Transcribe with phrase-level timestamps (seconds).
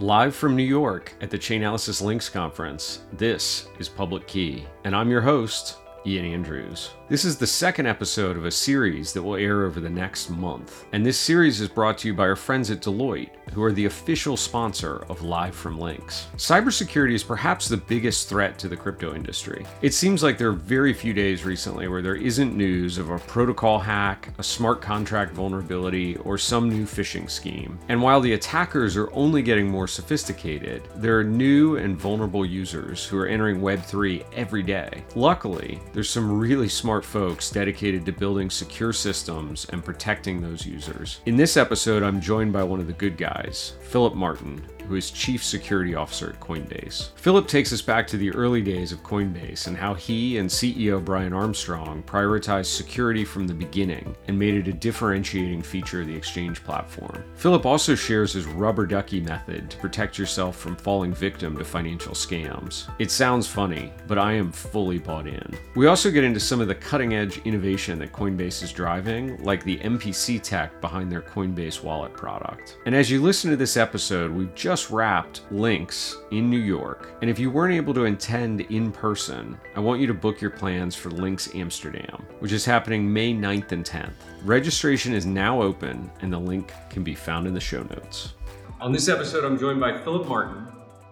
[0.00, 5.08] Live from New York at the Chainalysis Links Conference, this is Public Key, and I'm
[5.08, 6.90] your host, Ian Andrews.
[7.06, 10.86] This is the second episode of a series that will air over the next month,
[10.92, 13.84] and this series is brought to you by our friends at Deloitte, who are the
[13.84, 16.28] official sponsor of Live from Links.
[16.38, 19.66] Cybersecurity is perhaps the biggest threat to the crypto industry.
[19.82, 23.18] It seems like there are very few days recently where there isn't news of a
[23.18, 27.78] protocol hack, a smart contract vulnerability, or some new phishing scheme.
[27.90, 33.04] And while the attackers are only getting more sophisticated, there are new and vulnerable users
[33.04, 35.04] who are entering Web3 every day.
[35.14, 41.20] Luckily, there's some really smart folks dedicated to building secure systems and protecting those users.
[41.24, 45.10] In this episode, I'm joined by one of the good guys, Philip Martin, who is
[45.10, 47.10] Chief Security Officer at Coinbase.
[47.16, 51.02] Philip takes us back to the early days of Coinbase and how he and CEO
[51.02, 56.14] Brian Armstrong prioritized security from the beginning and made it a differentiating feature of the
[56.14, 57.24] exchange platform.
[57.36, 62.12] Philip also shares his rubber ducky method to protect yourself from falling victim to financial
[62.12, 62.90] scams.
[62.98, 65.54] It sounds funny, but I am fully bought in.
[65.74, 69.64] We also get into some of the cutting edge innovation that Coinbase is driving, like
[69.64, 72.76] the MPC tech behind their Coinbase Wallet product.
[72.86, 77.16] And as you listen to this episode, we've just just wrapped Links in New York,
[77.22, 80.50] and if you weren't able to attend in person, I want you to book your
[80.50, 84.12] plans for Links Amsterdam, which is happening May 9th and 10th.
[84.42, 88.34] Registration is now open, and the link can be found in the show notes.
[88.80, 90.66] On this episode, I'm joined by Philip Martin,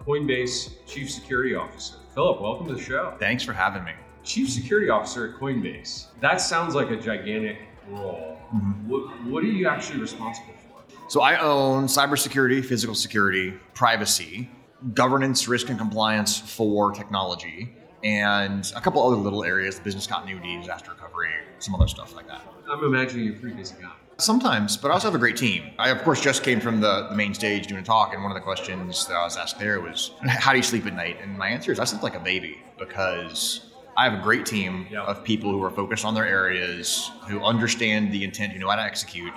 [0.05, 1.95] Coinbase Chief Security Officer.
[2.13, 3.15] Philip, welcome to the show.
[3.17, 3.93] Thanks for having me.
[4.23, 6.07] Chief Security Officer at Coinbase.
[6.21, 7.57] That sounds like a gigantic
[7.89, 8.39] role.
[8.53, 8.89] Mm-hmm.
[8.89, 11.09] What, what are you actually responsible for?
[11.09, 14.49] So I own cybersecurity, physical security, privacy,
[14.93, 20.91] governance, risk and compliance for technology, and a couple other little areas, business continuity, disaster
[20.91, 22.41] recovery, some other stuff like that.
[22.69, 23.91] I'm imagining you're a pretty busy guy.
[24.17, 25.71] Sometimes, but I also have a great team.
[25.79, 28.31] I, of course, just came from the, the main stage doing a talk, and one
[28.31, 31.17] of the questions that I was asked there was, How do you sleep at night?
[31.21, 34.87] And my answer is, I sleep like a baby because I have a great team
[34.95, 38.75] of people who are focused on their areas, who understand the intent, who know how
[38.75, 39.33] to execute,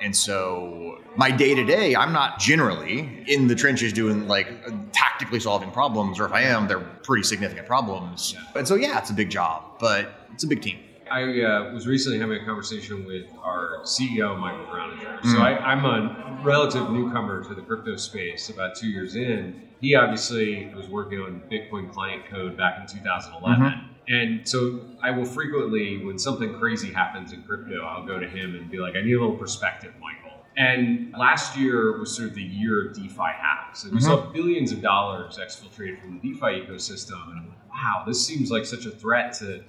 [0.00, 4.48] and so my day to day, I'm not generally in the trenches doing like
[4.92, 8.34] tactically solving problems, or if I am, they're pretty significant problems.
[8.54, 10.78] And so, yeah, it's a big job, but it's a big team.
[11.10, 15.20] I uh, was recently having a conversation with our CEO, Michael Gronager.
[15.20, 15.32] Mm.
[15.32, 19.60] So I, am a relative newcomer to the crypto space, about two years in.
[19.80, 23.60] He obviously was working on Bitcoin client code back in 2011.
[23.60, 23.86] Mm-hmm.
[24.10, 28.56] And so I will frequently, when something crazy happens in crypto, I'll go to him
[28.56, 30.36] and be like, I need a little perspective, Michael.
[30.56, 33.84] And last year was sort of the year of DeFi hacks.
[33.84, 34.08] And we mm-hmm.
[34.08, 37.22] saw billions of dollars exfiltrated from the DeFi ecosystem.
[37.30, 39.62] And I'm like, wow, this seems like such a threat to.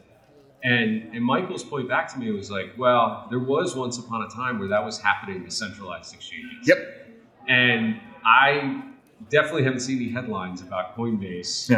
[0.63, 4.27] And, and Michael's point back to me was like, well, there was once upon a
[4.27, 6.67] time where that was happening to centralized exchanges.
[6.67, 6.77] Yep.
[7.47, 8.81] And I
[9.29, 11.71] definitely haven't seen any headlines about Coinbase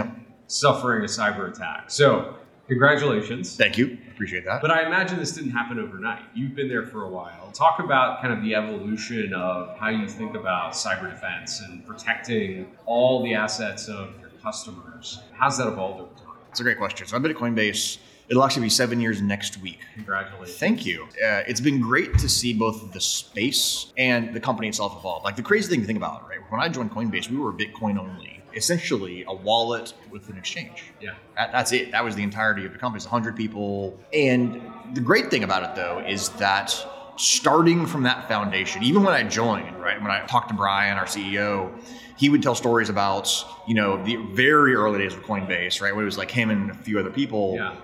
[0.48, 1.92] suffering a cyber attack.
[1.92, 2.36] So
[2.68, 3.56] Congratulations.
[3.58, 3.98] Thank you.
[4.12, 4.62] Appreciate that.
[4.62, 6.24] But I imagine this didn't happen overnight.
[6.34, 7.52] You've been there for a while.
[7.52, 12.72] Talk about kind of the evolution of how you think about cyber defense and protecting
[12.86, 15.20] all the assets of your customers.
[15.34, 16.38] How's that evolved over time?
[16.52, 17.06] It's a great question.
[17.06, 17.98] So I've been at Coinbase.
[18.30, 19.80] It'll actually be seven years next week.
[19.96, 20.58] Congratulations.
[20.58, 21.04] Thank you.
[21.04, 25.26] Uh, it's been great to see both the space and the company itself evolve.
[25.26, 26.40] Like the crazy thing to think about, right?
[26.50, 30.84] When I joined Coinbase, we were Bitcoin only essentially a wallet with an exchange.
[31.02, 31.16] Yeah.
[31.36, 31.92] That, that's it.
[31.92, 32.98] That was the entirety of the company.
[32.98, 34.00] It's 100 people.
[34.14, 34.62] And
[34.94, 36.76] the great thing about it, though, is that
[37.18, 41.06] starting from that foundation, even when I joined, right, when I talked to Brian, our
[41.06, 41.72] CEO,
[42.18, 43.32] he would tell stories about,
[43.68, 46.72] you know, the very early days of Coinbase, right, when it was like him and
[46.72, 47.56] a few other people.
[47.56, 47.76] Yeah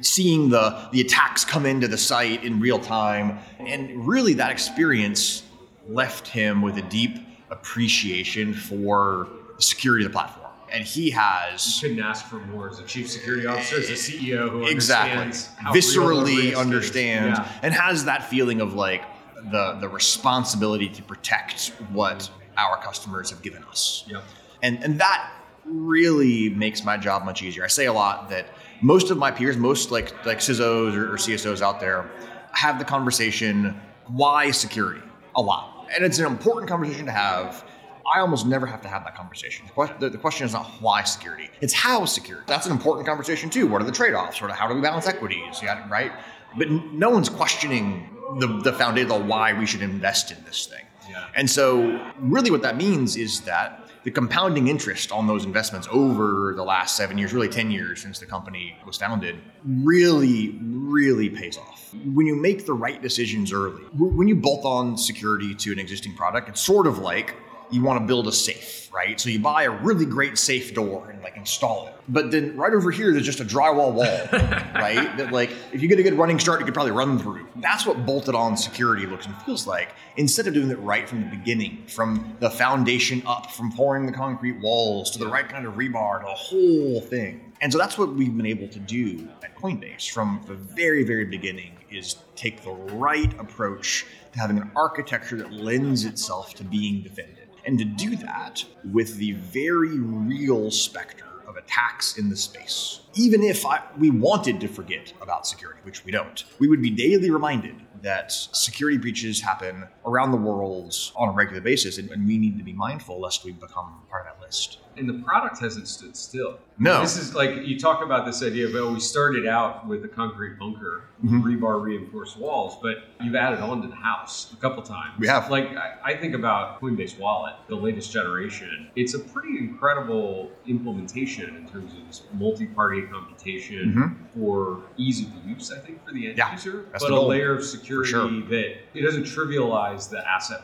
[0.00, 5.42] seeing the the attacks come into the site in real time and really that experience
[5.88, 7.18] left him with a deep
[7.50, 9.28] appreciation for
[9.62, 10.50] the security of the platform.
[10.72, 11.82] And he has.
[11.82, 15.32] You couldn't ask for more as a chief security officer, as a CEO who exactly
[15.66, 17.60] viscerally understands yeah.
[17.62, 19.04] and has that feeling of like
[19.50, 24.04] the the responsibility to protect what our customers have given us.
[24.08, 24.22] Yep.
[24.62, 25.30] And and that
[25.66, 27.64] really makes my job much easier.
[27.64, 28.46] I say a lot that
[28.80, 32.10] most of my peers, most like like CISOs or, or CSOs out there,
[32.52, 35.02] have the conversation why security
[35.36, 37.62] a lot, and it's an important conversation to have
[38.06, 39.66] I almost never have to have that conversation.
[39.98, 42.44] The, the question is not why security, it's how security.
[42.46, 43.66] That's an important conversation too.
[43.66, 44.38] What are the trade offs?
[44.38, 45.62] Sort of how do we balance equities?
[45.62, 46.12] Yeah, right?
[46.56, 48.08] But no one's questioning
[48.38, 50.84] the, the foundation of why we should invest in this thing.
[51.08, 51.26] Yeah.
[51.34, 56.54] And so, really, what that means is that the compounding interest on those investments over
[56.56, 61.56] the last seven years, really 10 years since the company was founded, really, really pays
[61.56, 61.94] off.
[62.04, 66.14] When you make the right decisions early, when you bolt on security to an existing
[66.14, 67.36] product, it's sort of like
[67.72, 69.18] you want to build a safe, right?
[69.18, 71.94] So you buy a really great safe door and like install it.
[72.08, 74.04] But then right over here, there's just a drywall wall,
[74.74, 75.16] right?
[75.16, 77.46] That like if you get a good running start, you could probably run through.
[77.56, 79.90] That's what bolted on security looks and feels like.
[80.16, 84.12] Instead of doing it right from the beginning, from the foundation up, from pouring the
[84.12, 87.52] concrete walls to the right kind of rebar, to the whole thing.
[87.62, 91.24] And so that's what we've been able to do at Coinbase from the very, very
[91.24, 97.02] beginning is take the right approach to having an architecture that lends itself to being
[97.02, 97.41] defended.
[97.64, 103.00] And to do that with the very real specter of attacks in the space.
[103.14, 106.90] Even if I, we wanted to forget about security, which we don't, we would be
[106.90, 112.26] daily reminded that security breaches happen around the world on a regular basis, and, and
[112.26, 114.78] we need to be mindful lest we become part of that list.
[114.96, 116.58] And the product hasn't stood still.
[116.78, 117.00] No.
[117.00, 120.08] This is like you talk about this idea of, oh, we started out with a
[120.08, 121.42] concrete bunker, Mhm.
[121.42, 125.14] rebar reinforced walls, but you've added on to the house a couple times.
[125.18, 125.48] We have.
[125.50, 128.88] Like, I, I think about Coinbase Wallet, the latest generation.
[128.96, 135.28] It's a pretty incredible implementation in terms of this multi party computation for ease of
[135.46, 136.38] use, I think, for the end Mm-hmm.
[136.38, 137.28] Yeah, user, that's but a goal.
[137.28, 138.28] layer of security sure.
[138.28, 140.62] that it doesn't trivialize the asset.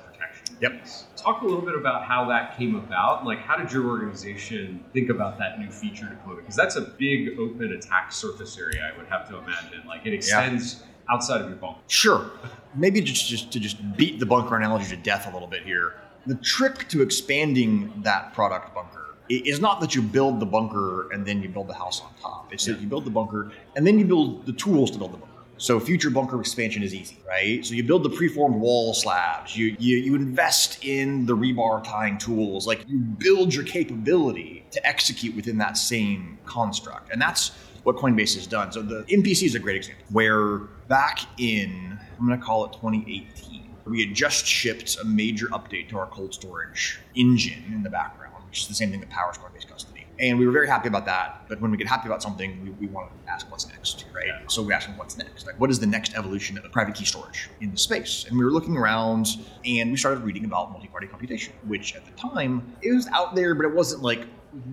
[0.61, 0.87] Yep.
[1.17, 3.25] Talk a little bit about how that came about.
[3.25, 6.43] Like, how did your organization think about that new feature deployment?
[6.43, 9.87] Because that's a big open attack surface area, I would have to imagine.
[9.87, 11.81] Like, it extends outside of your bunker.
[11.89, 12.31] Sure.
[12.75, 15.95] Maybe just, just to just beat the bunker analogy to death a little bit here.
[16.27, 21.25] The trick to expanding that product bunker is not that you build the bunker and
[21.25, 22.53] then you build the house on top.
[22.53, 25.19] It's that you build the bunker and then you build the tools to build the
[25.19, 25.28] bunker.
[25.59, 27.65] So future bunker expansion is easy, right?
[27.67, 32.17] So you build the preformed wall slabs, you, you you invest in the rebar tying
[32.17, 37.13] tools, like you build your capability to execute within that same construct.
[37.13, 37.51] And that's
[37.83, 38.71] what Coinbase has done.
[38.71, 40.59] So the MPC is a great example where
[40.89, 45.89] back in, I'm going to call it 2018, we had just shipped a major update
[45.89, 49.37] to our cold storage engine in the background, which is the same thing that powers
[49.39, 49.88] Coinbase custody.
[50.20, 51.44] And we were very happy about that.
[51.49, 54.26] But when we get happy about something, we, we want to ask what's next, right?
[54.26, 54.41] Yeah.
[54.49, 55.47] So we asked them what's next.
[55.47, 58.26] Like, what is the next evolution of private key storage in the space?
[58.29, 59.29] And we were looking around
[59.65, 63.35] and we started reading about multi party computation, which at the time, it was out
[63.37, 64.26] there, but it wasn't like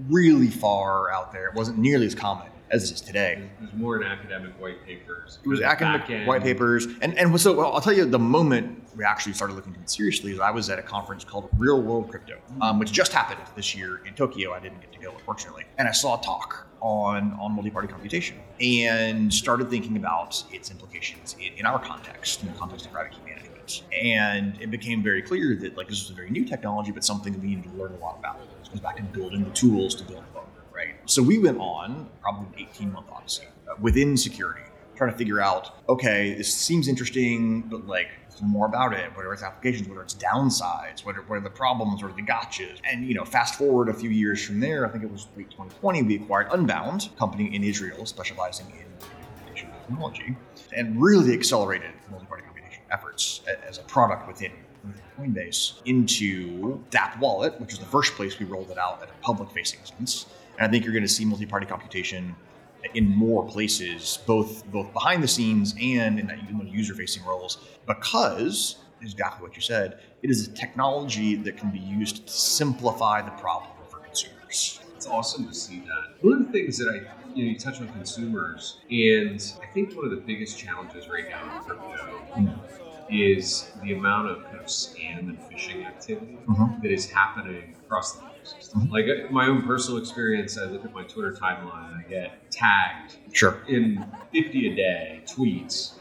[0.09, 1.48] really far out there.
[1.48, 3.50] It wasn't nearly as common as it is today.
[3.59, 5.39] It was more in academic white papers.
[5.44, 9.03] It was academic white papers, and and so well, I'll tell you the moment we
[9.03, 12.09] actually started looking at it seriously is I was at a conference called Real World
[12.09, 14.53] Crypto, um, which just happened this year in Tokyo.
[14.53, 18.38] I didn't get to go, unfortunately, and I saw a talk on on multi-party computation
[18.59, 23.12] and started thinking about its implications in, in our context, in the context of private
[23.12, 23.83] key management.
[24.00, 27.33] And it became very clear that like this was a very new technology, but something
[27.33, 28.39] that we needed to learn a lot about.
[28.59, 30.45] This goes back to building the tools to build right?
[31.06, 34.62] So we went on probably an 18 month odyssey uh, within security
[34.96, 38.07] trying to figure out, okay, this seems interesting, but like
[38.42, 39.16] more about it.
[39.16, 39.88] What are its applications?
[39.88, 41.06] What are its downsides?
[41.06, 42.04] What are, what are the problems?
[42.04, 42.80] Are the gotchas?
[42.90, 45.50] And you know, fast forward a few years from there, I think it was late
[45.52, 50.38] 2020, we acquired Unbound, company in Israel specializing in computation technology,
[50.75, 54.51] and really accelerated multi-party computation efforts as a product within
[55.18, 59.13] Coinbase into DApp Wallet, which was the first place we rolled it out at a
[59.22, 60.25] public-facing sense.
[60.57, 62.36] And I think you're going to see multi-party computation
[62.94, 67.57] in more places, both both behind the scenes and in that those user-facing roles,
[67.88, 73.22] because exactly what you said, it is a technology that can be used to simplify
[73.22, 74.80] the problem for consumers.
[74.96, 76.15] It's awesome to see that.
[76.22, 76.96] One of the things that I,
[77.34, 81.25] you know, you touch on consumers, and I think one of the biggest challenges right
[81.29, 81.91] now in crypto
[83.10, 86.82] is the amount of kind of scam and phishing activity Mhm.
[86.82, 88.22] that is happening across the.
[88.90, 93.18] Like my own personal experience, I look at my Twitter timeline and I get tagged
[93.32, 93.60] Sure.
[93.68, 95.94] in 50 a day tweets,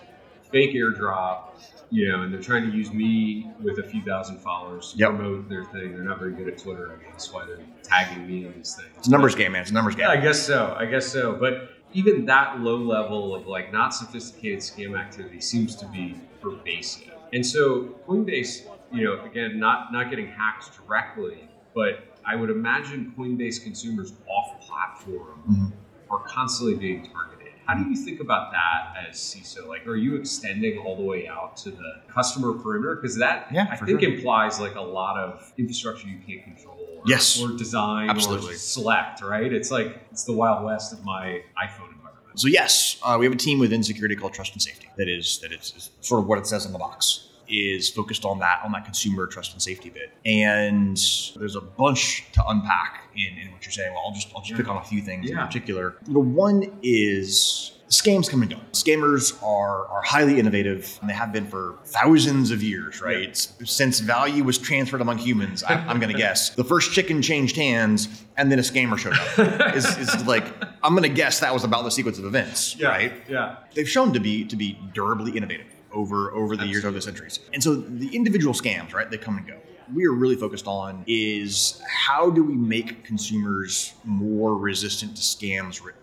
[0.51, 1.51] fake airdrop,
[1.91, 5.09] you know, and they're trying to use me with a few thousand followers to Yep.
[5.11, 5.93] promote their thing.
[5.95, 8.89] They're not very good at Twitter, I guess, why they're tagging me on these things.
[8.99, 9.63] It's a numbers game, man.
[9.63, 10.07] It's a numbers game.
[10.07, 10.75] Yeah, I guess so.
[10.79, 11.37] I guess so.
[11.39, 17.13] But even that low level of like not sophisticated scam activity seems to be pervasive.
[17.33, 23.12] And so Coinbase, you know, again, not not getting hacked directly, but I would imagine
[23.16, 25.73] Coinbase consumers off platform Mhm.
[26.11, 27.52] are constantly being targeted.
[27.66, 29.66] How do you think about that as CISO?
[29.66, 32.97] Like, are you extending all the way out to the customer perimeter?
[32.97, 34.11] Because that, Yeah, I think, sure.
[34.14, 36.76] implies like a lot of infrastructure you can't control.
[36.99, 37.40] Or, Yes.
[37.43, 38.54] or design Absolutely.
[38.54, 39.50] or select, right?
[39.52, 42.38] It's like it's the wild west of my iPhone environment.
[42.38, 44.88] So yes, uh, we have a team within security called Trust and Safety.
[44.97, 47.28] That is that it's, is sort of what it says in the box.
[47.49, 50.97] Is focused on that on that consumer trust and safety bit, and
[51.37, 53.93] there's a bunch to unpack in, in what you're saying.
[53.93, 55.47] Well, I'll just I'll just pick on a few things in Yeah.
[55.47, 55.97] particular.
[56.07, 58.59] The one is scams come and go.
[58.73, 63.49] Scammers are, are highly innovative and they have been for thousands of years, right?
[63.61, 63.67] Yeah.
[63.67, 66.51] Since value was transferred among humans, I, am going to guess.
[66.65, 69.75] The first chicken changed hands and then a scammer showed up.
[69.77, 70.45] is, is like,
[70.83, 72.89] I'm going to guess that was about the sequence of events, yeah.
[72.89, 73.13] right?
[73.29, 73.57] Yeah.
[73.75, 76.71] They've shown to be to be durably innovative over over the Absolutely.
[76.71, 77.41] years, over the centuries.
[77.53, 79.59] And so the individual scams, right, they come and go
[79.93, 85.85] we are really focused on is how do we make consumers more resistant to scams
[85.85, 85.95] writ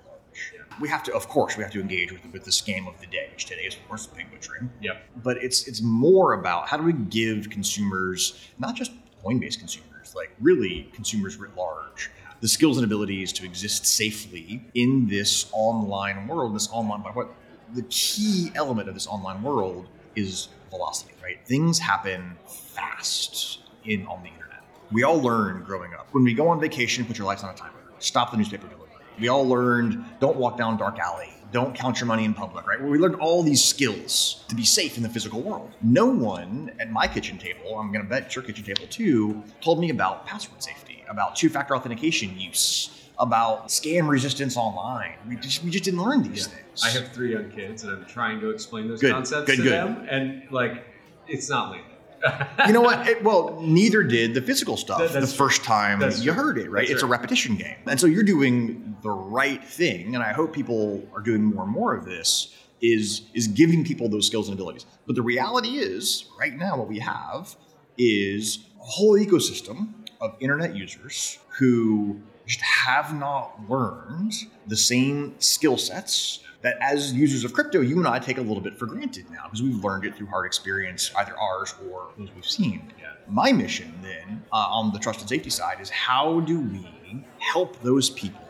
[0.80, 3.08] we have to, of course, we have to engage with, with the scam of the
[3.08, 4.70] day, which today is, of course, the pig butchering.
[4.82, 5.04] Yep.
[5.24, 8.92] But it's it's more about how do we give consumers, not just
[9.24, 15.08] Coinbase consumers, like really consumers writ large, the skills and abilities to exist safely in
[15.08, 17.30] this online world, this online, by what
[17.74, 21.38] the key element of this online world is velocity, right?
[21.46, 24.64] Things happen fast in on the internet.
[24.92, 26.08] We all learned growing up.
[26.12, 27.74] When we go on vacation, put your lights on a timer.
[28.00, 28.82] Stop the newspaper delivery
[29.22, 32.82] we all learned don't walk down dark alley, don't count your money in public, right?
[32.82, 35.72] we learned all these skills to be safe in the physical world.
[35.82, 39.80] No one at my kitchen table, I'm going to bet your kitchen table too, told
[39.80, 43.01] me about password safety, about two factor authentication use.
[43.22, 45.14] About scam resistance online.
[45.28, 46.56] We just we just didn't learn these yeah.
[46.56, 46.84] things.
[46.84, 49.64] I have three young kids and I'm trying to explain those good, concepts good, to
[49.64, 49.72] good.
[49.72, 50.08] them.
[50.10, 50.84] And like
[51.28, 51.92] it's not legal
[52.68, 53.08] you know what?
[53.08, 56.42] It, well, neither did the physical stuff that, the first time that's you true.
[56.42, 56.82] heard it, right?
[56.82, 57.10] That's it's right.
[57.10, 57.76] a repetition game.
[57.88, 60.16] And so you're doing the right thing.
[60.16, 64.10] And I hope people are doing more and more of this is, is giving people
[64.10, 64.86] those skills and abilities.
[65.06, 67.56] But the reality is, right now, what we have
[67.98, 72.20] is a whole ecosystem of internet users who
[72.52, 74.34] just have not learned
[74.68, 78.62] the same skill sets that as users of crypto, you and I take a little
[78.62, 82.30] bit for granted now because we've learned it through hard experience, either ours or those
[82.36, 82.94] we've seen.
[83.00, 83.14] Yeah.
[83.28, 87.82] My mission then uh, on the trust and safety side is how do we help
[87.82, 88.42] those people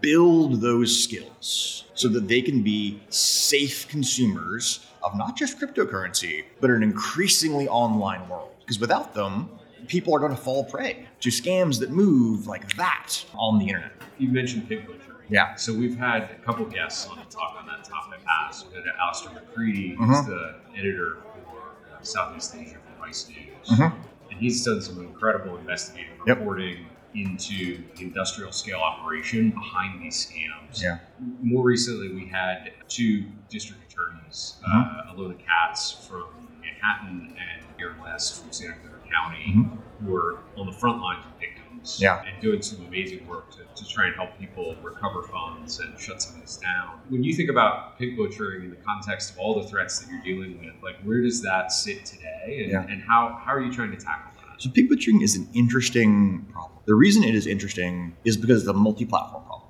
[0.00, 6.68] build those skills so that they can be safe consumers of not just cryptocurrency, but
[6.68, 8.50] an increasingly online world.
[8.58, 9.48] Because without them,
[9.86, 13.92] people are going to fall prey to scams that move like that on the internet.
[14.18, 15.16] You mentioned pig butcher.
[15.28, 15.54] Yeah.
[15.54, 18.66] So we've had a couple guests on the talk on that topic past.
[18.68, 20.12] We had Alastair McCready, mm-hmm.
[20.12, 23.78] who's the editor for uh, Southeast Asia for Vice News.
[23.78, 23.96] Mm-hmm.
[24.30, 27.28] And he's done some incredible investigative reporting yep.
[27.28, 30.82] into the industrial scale operation behind these scams.
[30.82, 30.98] Yeah.
[31.42, 35.10] More recently, we had two district attorneys, mm-hmm.
[35.10, 36.26] uh, Ilona Katz from
[36.60, 40.04] Manhattan and Erin West from Santa Clara County, mm-hmm.
[40.04, 42.22] who were on the front lines of victims yeah.
[42.22, 46.20] and doing some amazing work to to try and help people recover funds and shut
[46.20, 47.00] some of this down.
[47.08, 50.22] When you think about pig butchering in the context of all the threats that you're
[50.22, 52.86] dealing with, like where does that sit today, and, yeah.
[52.88, 54.62] and how how are you trying to tackle that?
[54.62, 56.80] So pig butchering is an interesting problem.
[56.86, 59.69] The reason it is interesting is because it's a multi-platform problem.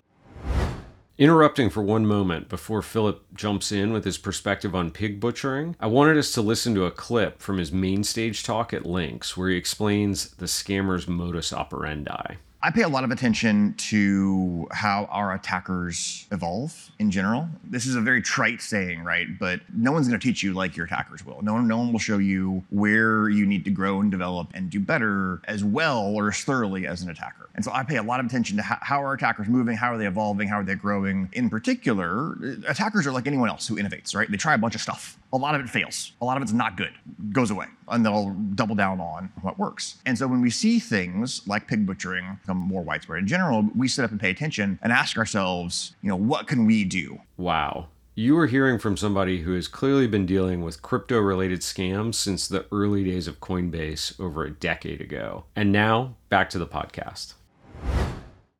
[1.20, 5.86] Interrupting for one moment before Philip jumps in with his perspective on pig butchering, I
[5.86, 9.50] wanted us to listen to a clip from his main stage talk at Links where
[9.50, 12.36] he explains the scammer's modus operandi.
[12.62, 17.48] I pay a lot of attention to how our attackers evolve in general.
[17.64, 19.26] This is a very trite saying, right?
[19.38, 21.40] But no one's going to teach you like your attackers will.
[21.40, 24.68] No one, no one will show you where you need to grow and develop and
[24.68, 27.48] do better as well or as thoroughly as an attacker.
[27.54, 29.94] And so I pay a lot of attention to how, how are attackers moving, how
[29.94, 31.30] are they evolving, how are they growing.
[31.32, 32.36] In particular,
[32.68, 34.30] attackers are like anyone else who innovates, right?
[34.30, 35.16] They try a bunch of stuff.
[35.32, 36.12] A lot of it fails.
[36.20, 36.92] A lot of it's not good,
[37.32, 39.96] goes away, and they'll double down on what works.
[40.04, 43.87] And so when we see things like pig butchering become more widespread in general, we
[43.87, 47.20] sit up and pay attention and ask ourselves, you know, what can we do?
[47.37, 47.88] Wow.
[48.16, 52.49] You are hearing from somebody who has clearly been dealing with crypto related scams since
[52.49, 55.44] the early days of Coinbase over a decade ago.
[55.54, 57.34] And now, back to the podcast.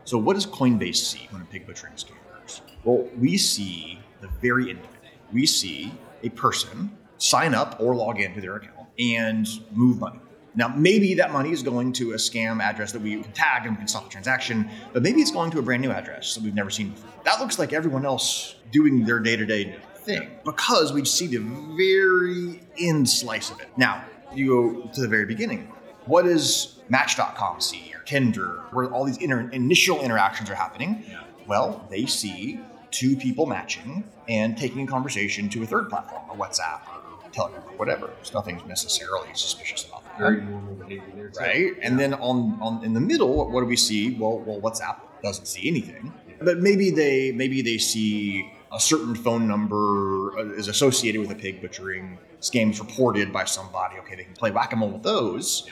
[0.05, 2.63] So, what does Coinbase see when a pig butchering scam occurs?
[2.85, 5.11] Well, we see the very end of it.
[5.33, 10.21] We see a person sign up or log into their account and move money.
[10.55, 13.73] Now, maybe that money is going to a scam address that we can tag and
[13.73, 16.43] we can stop the transaction, but maybe it's going to a brand new address that
[16.43, 17.11] we've never seen before.
[17.25, 21.39] That looks like everyone else doing their day to day thing because we see the
[21.77, 23.69] very end slice of it.
[23.77, 25.73] Now, you go to the very beginning.
[26.07, 31.05] What does Match.com see or Tinder, where all these inter- initial interactions are happening?
[31.47, 32.59] Well, they see
[32.91, 37.63] two people matching and taking a conversation to a third platform, a WhatsApp or Telegram
[37.63, 38.09] or whatever.
[38.17, 40.19] There's nothing necessarily suspicious about that.
[40.19, 41.41] Very normal behavior there, too.
[41.41, 41.73] Right?
[41.83, 44.15] And then on, on in the middle, what do we see?
[44.15, 49.47] Well, well, WhatsApp doesn't see anything, but maybe they maybe they see a certain phone
[49.47, 53.99] number uh, is associated with a pig butchering scams reported by somebody.
[53.99, 55.69] Okay, they can play whack a mole with those,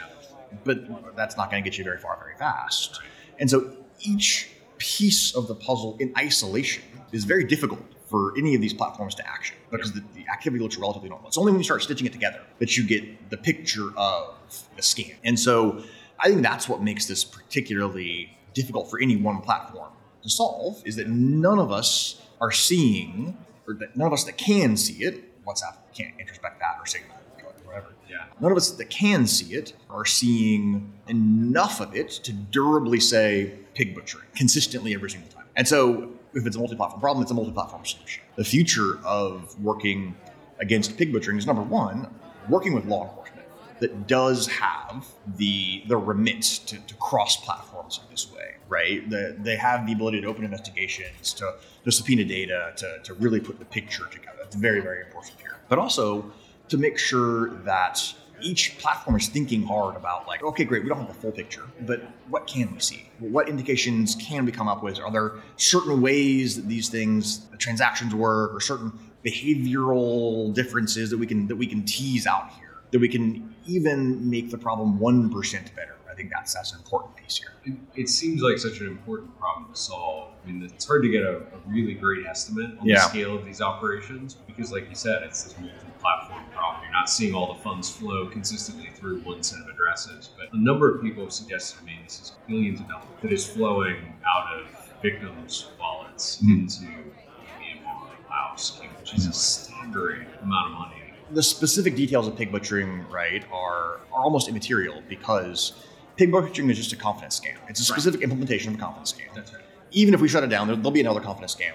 [0.64, 3.00] but that's not going to get you very far very fast.
[3.38, 8.60] And so each piece of the puzzle in isolation is very difficult for any of
[8.60, 11.28] these platforms to action because the, the activity looks relatively normal.
[11.28, 14.34] It's only when you start stitching it together that you get the picture of
[14.76, 15.14] the scam.
[15.24, 15.82] And so
[16.18, 20.96] I think that's what makes this particularly difficult for any one platform to solve is
[20.96, 23.36] that none of us are seeing,
[23.66, 27.16] or that none of us that can see it, WhatsApp can't introspect that or Signal,
[27.64, 27.94] whatever.
[28.08, 28.24] Yeah.
[28.40, 33.54] None of us that can see it are seeing enough of it to durably say
[33.74, 35.44] pig butchering consistently every single time.
[35.56, 38.22] And so if it's a multi-platform problem, it's a multi-platform solution.
[38.36, 40.14] The future of working
[40.60, 42.08] against pig butchering is number one,
[42.48, 43.46] working with law enforcement
[43.80, 45.06] that does have
[45.36, 49.08] the the remit to, to cross platforms in this way, right?
[49.08, 51.54] The, they have the ability to open investigations, to,
[51.84, 54.38] to subpoena data, to, to really put the picture together.
[54.42, 55.58] It's very, very important here.
[55.68, 56.30] But also
[56.68, 60.98] to make sure that each platform is thinking hard about like, okay, great, we don't
[60.98, 63.08] have the full picture, but what can we see?
[63.18, 65.00] What indications can we come up with?
[65.00, 68.92] Are there certain ways that these things, the transactions work, or certain
[69.24, 72.64] behavioral differences that we can that we can tease out here?
[72.90, 75.96] That we can even make the problem one percent better.
[76.10, 77.52] I think that's that's an important piece here.
[77.64, 80.32] It, it, seems like such an important problem to solve.
[80.42, 82.96] I mean, it's hard to get a, a really great estimate on yeah.
[82.96, 86.82] the scale of these operations because, like you said, it's this multi-platform problem.
[86.82, 90.30] You're not seeing all the funds flow consistently through one set of addresses.
[90.36, 93.32] But a number of people have suggested to me this is billions of dollars that
[93.32, 94.66] is flowing out of
[95.00, 96.62] victims' wallets mm-hmm.
[96.62, 100.98] into the Laos, which is a staggering amount of money
[101.30, 105.84] the specific details of pig butchering, right, are, are almost immaterial because
[106.16, 107.56] pig butchering is just a confidence scam.
[107.68, 108.24] It's a specific right.
[108.24, 109.34] implementation of a confidence scam.
[109.34, 109.62] That's right.
[109.90, 111.74] Even if we shut it down, there, will be another confidence scam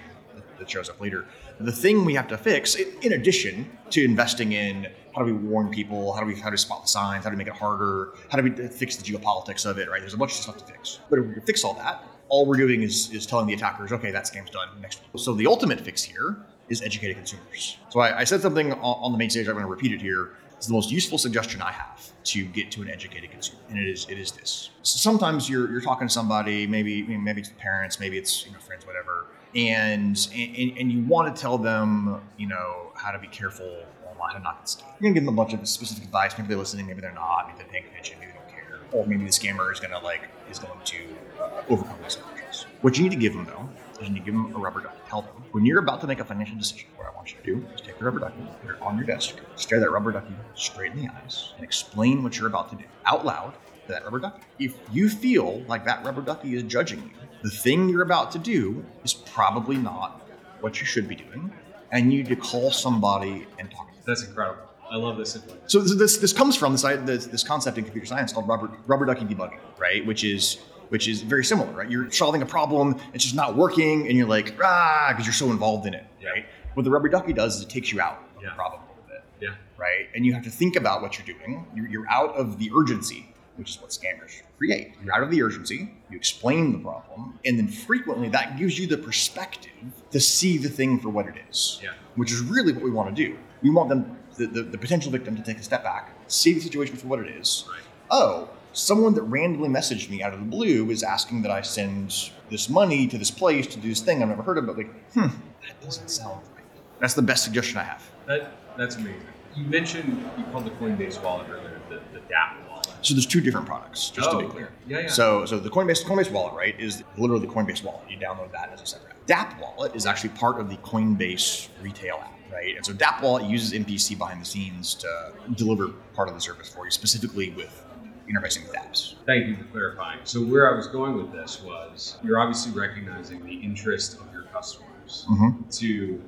[0.58, 1.26] that shows up later.
[1.60, 5.70] The thing we have to fix, in addition to investing in how do we warn
[5.70, 7.54] people, how do we how do we spot the signs, how do we make it
[7.54, 10.00] harder, how do we uh, fix the geopolitics of it, right?
[10.00, 11.00] There's a bunch of stuff to fix.
[11.08, 14.10] But if we fix all that, all we're doing is, is telling the attackers, okay,
[14.10, 14.68] that scam's done.
[14.80, 15.18] Next one.
[15.18, 16.36] So the ultimate fix here
[16.68, 17.78] is educated consumers.
[17.90, 19.46] So I, I said something on the main stage.
[19.46, 20.32] I'm going to repeat it here.
[20.56, 23.86] It's the most useful suggestion I have to get to an educated consumer, and it
[23.86, 24.70] is it is this.
[24.82, 28.52] So sometimes you're you're talking to somebody, maybe maybe it's the parents, maybe it's you
[28.52, 33.18] know friends, whatever, and and, and you want to tell them you know how to
[33.18, 33.66] be careful
[34.06, 35.00] online, how to not get scammed.
[35.00, 36.36] You're gonna give them a bunch of specific advice.
[36.36, 39.06] Maybe they're listening, maybe they're not, maybe they're paying attention, maybe they don't care, or
[39.06, 40.98] maybe the scammer is gonna like is going to
[41.40, 42.66] uh, overcome those emotions.
[42.82, 43.68] What you need to give them though
[44.00, 44.98] is you need to give them a rubber ducky.
[45.08, 47.44] Tell them when you're about to make a financial decision, what I want you to
[47.44, 50.34] do is take the rubber ducky, put it on your desk, stare that rubber ducky
[50.54, 53.54] straight in the eyes, and explain what you're about to do out loud
[53.88, 54.42] that rubber ducky.
[54.58, 57.10] If you feel like that rubber ducky is judging you,
[57.42, 60.26] the thing you're about to do is probably not
[60.60, 61.52] what you should be doing,
[61.92, 63.88] and you need to call somebody and talk.
[63.88, 64.02] To them.
[64.06, 64.62] That's incredible.
[64.90, 65.38] I love this.
[65.66, 69.06] So this this comes from this this, this concept in computer science called rubber rubber
[69.06, 70.04] ducky debugging, right?
[70.06, 71.90] Which is which is very similar, right?
[71.90, 75.50] You're solving a problem, it's just not working, and you're like, ah, because you're so
[75.50, 76.30] involved in it, yeah.
[76.30, 76.46] right?
[76.74, 78.50] What the rubber ducky does is it takes you out of yeah.
[78.50, 79.54] the problem a little bit, yeah.
[79.76, 80.08] right?
[80.14, 81.66] And you have to think about what you're doing.
[81.74, 84.92] You're, you're out of the urgency, which is what scammers create.
[85.02, 88.86] You're out of the urgency, you explain the problem, and then frequently that gives you
[88.86, 89.72] the perspective
[90.10, 91.90] to see the thing for what it is, yeah.
[92.16, 93.36] which is really what we want to do.
[93.62, 96.60] We want them, the, the, the potential victim, to take a step back, see the
[96.60, 97.64] situation for what it is.
[97.70, 97.80] Right.
[98.10, 102.30] Oh, someone that randomly messaged me out of the blue is asking that I send
[102.50, 105.12] this money to this place to do this thing I've never heard of, but like,
[105.12, 105.28] hmm,
[105.62, 106.64] that doesn't sound right.
[107.00, 108.10] That's the best suggestion I have.
[108.26, 109.22] That, that's amazing.
[109.56, 112.63] You mentioned you called the Coinbase wallet earlier, the, the DApp wallet.
[113.04, 114.72] So there's two different products, just oh, to be clear.
[114.88, 115.08] Yeah, yeah.
[115.08, 118.10] So, so the Coinbase Coinbase wallet, right, is literally the Coinbase wallet.
[118.10, 119.26] You download that as a separate app.
[119.26, 122.76] DApp wallet is actually part of the Coinbase retail app right?
[122.76, 126.68] And so DApp Wallet uses MPC behind the scenes to deliver part of the service
[126.68, 127.84] for you, specifically with
[128.28, 129.14] interfacing with apps.
[129.26, 130.20] Thank you for clarifying.
[130.24, 134.44] So where I was going with this was you're obviously recognizing the interest of your
[134.44, 135.68] customers mm-hmm.
[135.68, 136.22] to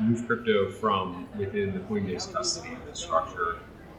[0.00, 3.58] move crypto from within the Coinbase custody the structure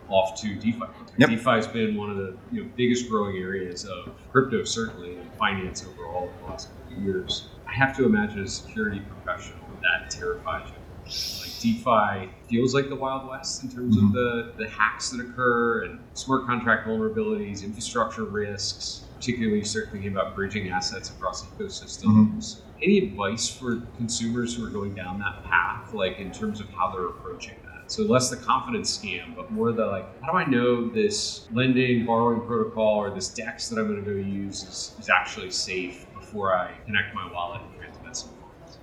[0.09, 0.85] off to DeFi.
[1.17, 1.29] Yep.
[1.29, 5.33] DeFi has been one of the you know, biggest growing areas of crypto, certainly, and
[5.35, 7.47] finance overall in the last couple of years.
[7.67, 12.95] I have to imagine a security professional that terrifies you like DeFi feels like the
[12.95, 14.07] Wild West in terms mm-hmm.
[14.07, 19.89] of the, the hacks that occur and smart contract vulnerabilities, infrastructure risks, particularly you start
[19.91, 22.05] thinking about bridging assets across ecosystems.
[22.05, 22.69] Mm-hmm.
[22.81, 26.91] Any advice for consumers who are going down that path, like in terms of how
[26.91, 27.55] they're approaching?
[27.93, 32.07] So less the confidence scam, but more the like, how do I know this lending,
[32.07, 36.07] borrowing protocol or this DEX that I'm going to go use is, is actually safe
[36.15, 38.25] before I connect my wallet and to this?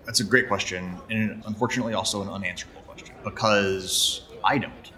[0.06, 4.92] that's a great question, and unfortunately also an unanswerable question because I don't.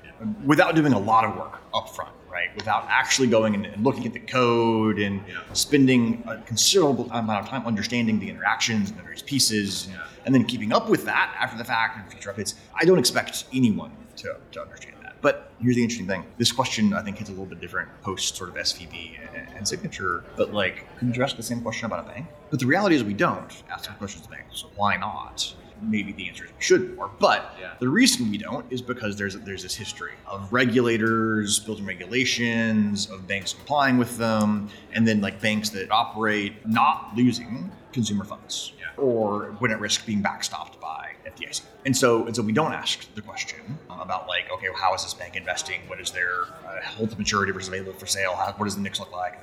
[0.44, 2.54] Without doing a lot of work up front, right?
[2.54, 5.38] Without actually going and looking at the code and Yeah.
[5.54, 9.96] spending a considerable amount of time understanding the interactions and the various pieces, Yeah.
[10.26, 12.52] and then keeping up with that after the fact and future updates.
[12.78, 13.90] I don't expect anyone
[14.22, 15.16] to, to understand that.
[15.20, 18.34] But here's the interesting thing: this question I think hits a little bit different post
[18.36, 20.24] sort of SVB and, and signature.
[20.36, 22.26] But like, couldn't you ask the same question about a bank?
[22.50, 24.58] But the reality is we don't ask that questions of banks.
[24.60, 25.54] So why not?
[25.80, 27.10] Maybe the answer is we should more.
[27.18, 27.72] But Yeah.
[27.80, 33.26] the reason we don't is because there's there's this history of regulators building regulations, of
[33.26, 38.86] banks complying with them, and then like banks that operate not losing consumer funds Yeah.
[38.96, 41.62] or when at risk being backstopped by FDIC.
[41.84, 45.14] And so and so we don't ask the question about like okay how is this
[45.14, 45.80] bank investing?
[45.86, 48.34] What is their uh, hold to maturity versus available for sale?
[48.36, 49.40] How, what does the mix look like?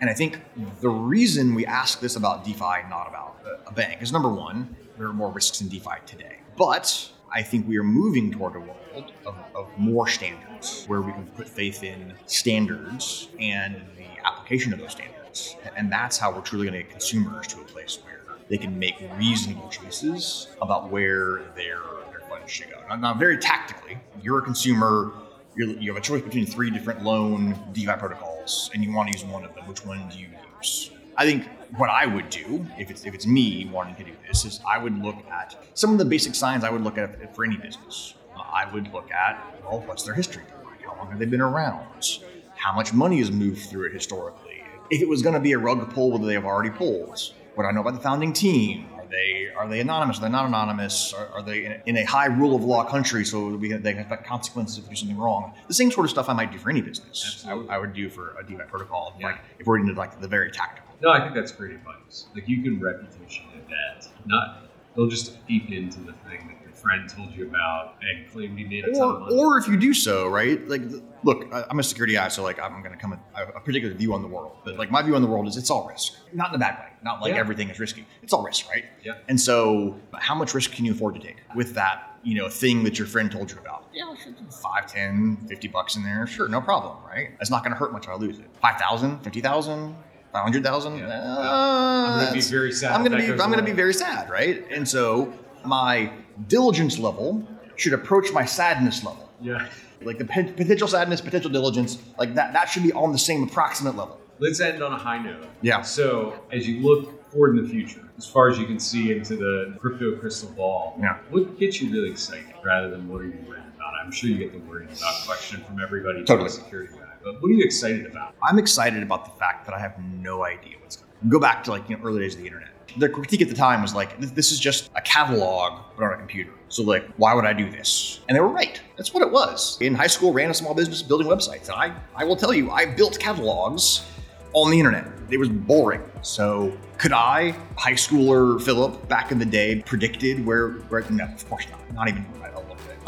[0.00, 0.38] And I think
[0.80, 4.76] the reason we ask this about DeFi, not about a- a bank, is number one,
[4.96, 6.36] there are more risks in DeFi today.
[6.56, 11.12] But I think we are moving toward a world of, of more standards where we
[11.12, 15.56] can put faith in standards and the application of those standards.
[15.76, 18.17] And that's how we're truly going to get consumers to a place where
[18.48, 21.80] they can make reasonable choices about where their,
[22.10, 22.80] their funds should go.
[22.88, 25.12] Now, now, very tactically, you're a consumer,
[25.54, 29.18] you're, you have a choice between three different loan DeFi protocols, and you want to
[29.18, 29.66] use one of them.
[29.66, 30.90] Which one do you use?
[31.16, 34.44] I think what I would do if it's if it's me wanting to do this
[34.44, 37.44] is I would look at some of the basic signs I would look at for
[37.44, 38.14] any business.
[38.36, 40.44] I would look at well, what's their history?
[40.86, 42.18] How long have they been around?
[42.56, 44.62] How much money has moved through it historically?
[44.90, 47.34] If it was going to be a rug pull, would they have already pulled?
[47.58, 48.86] What do I know about the founding team?
[48.94, 50.18] Are they are they anonymous?
[50.18, 51.12] Are they not anonymous?
[51.12, 53.90] Are, are they in a, in a high rule of law country so we they
[53.94, 55.52] can expect consequences if they do something wrong?
[55.66, 57.44] The same sort of stuff I might do for any business.
[57.48, 59.12] I, would- I would do for a DeFi protocol.
[59.18, 59.26] Yeah.
[59.26, 60.94] Like if we're into like the very tactical.
[61.02, 62.26] No, I think that's great advice.
[62.32, 64.06] Like you can reputation that.
[64.26, 68.84] Not they'll just deep into the thing friend told you about and claimed he made
[68.84, 69.36] a ton of money.
[69.36, 70.66] or if you do so, right?
[70.68, 70.82] Like,
[71.22, 73.60] look, I- I'm a security guy, so like I'm going to come with a a
[73.60, 74.52] particular view on the world.
[74.64, 76.78] But like my view on the world is it's all risk, not in a bad
[76.78, 76.86] way.
[77.02, 77.38] Not like Yeah.
[77.44, 78.06] everything is risky.
[78.22, 78.84] It's all risk, right?
[79.04, 79.14] Yeah.
[79.28, 82.82] And so, how much risk can you afford to take with that, you know, thing
[82.84, 83.84] that your friend told you about?
[83.92, 86.26] Yeah, sure, 5, 10, 50 bucks in there.
[86.26, 87.30] Sure, no problem, right?
[87.40, 88.46] It's not going to hurt much if I lose it.
[88.60, 89.94] 5,000, 50,000,
[90.32, 90.98] 500,000?
[90.98, 91.06] Yeah.
[91.06, 92.92] Uh, I'm gonna be very sad.
[92.92, 94.64] I'm gonna be I'm gonna be very sad, right?
[94.70, 95.32] And so
[95.64, 96.12] my
[96.46, 97.46] diligence level
[97.76, 99.28] should approach my sadness level.
[99.40, 99.66] Yeah.
[100.02, 103.42] Like the pot- potential sadness, potential diligence, like that that should be on the same
[103.42, 104.20] approximate level.
[104.38, 105.46] Let's end on a high note.
[105.62, 105.82] Yeah.
[105.82, 109.34] So, as you look forward in the future, as far as you can see into
[109.36, 111.18] the crypto crystal ball, Yeah.
[111.30, 113.92] what gets you really excited rather than what are you worried about?
[114.04, 116.48] I'm sure you get the worried about question from everybody, Totally.
[116.50, 117.02] security guy.
[117.24, 118.34] But what are you excited about?
[118.40, 121.12] I'm excited about the fact that I have no idea what's coming.
[121.28, 122.68] Go back to like you know early days of the internet.
[122.96, 126.16] The critique at the time was like, this, is just a catalog but on a
[126.16, 126.52] computer.
[126.68, 128.20] So like, why would I do this?
[128.28, 128.80] And they were right.
[128.96, 129.78] That's what it was.
[129.80, 132.70] In high school, ran a small business building websites, and I I will tell you,
[132.70, 134.04] I built catalogs
[134.52, 135.06] on the internet.
[135.30, 136.02] It was boring.
[136.22, 141.04] So could I, high schooler Philip, back in the day, predicted where where?
[141.10, 141.94] No, of course not.
[141.94, 142.26] Not even.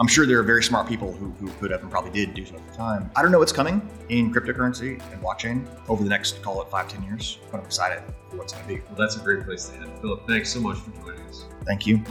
[0.00, 2.46] I'm sure there are very smart people who, who could have and probably did do
[2.46, 3.10] so at the time.
[3.14, 6.88] I don't know what's coming in cryptocurrency and blockchain over the next, call it five,
[6.88, 8.80] ten years, but I'm excited for what's going to be.
[8.80, 9.90] Well, that's a great place to end.
[10.00, 11.44] Philip, thanks so much for joining us.
[11.66, 12.02] Thank you.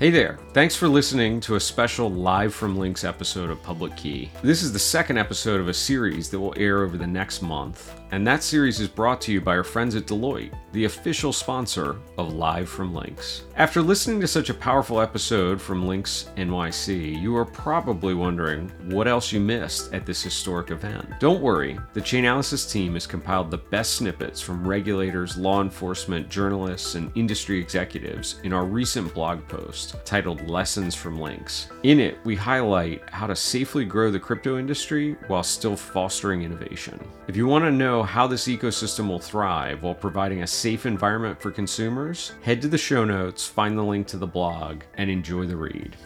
[0.00, 0.38] Hey there.
[0.54, 4.30] Thanks for listening to a special Live from Links episode of Public Key.
[4.40, 7.94] This is the second episode of a series that will air over the next month,
[8.10, 11.98] and that series is brought to you by our friends at Deloitte, the official sponsor
[12.16, 13.42] of Live from Links.
[13.56, 19.06] After listening to such a powerful episode from Links NYC, you are probably wondering what
[19.06, 21.06] else you missed at this historic event.
[21.20, 26.94] Don't worry, the Chainalysis team has compiled the best snippets from regulators, law enforcement, journalists,
[26.94, 31.68] and industry executives in our recent blog post titled Lessons from Links.
[31.82, 36.98] In it, we highlight how to safely grow the crypto industry while still fostering innovation.
[37.28, 41.40] If you want to know how this ecosystem will thrive while providing a safe environment
[41.40, 45.46] for consumers, head to the show notes, find the link to the blog, and enjoy
[45.46, 45.96] the read.